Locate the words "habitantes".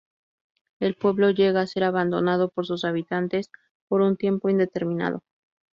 2.85-3.51